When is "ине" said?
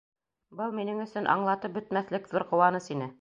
2.97-3.09